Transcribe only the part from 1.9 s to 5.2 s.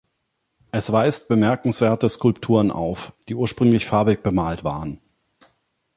Skulpturen auf, die ursprünglich farbig bemalt waren.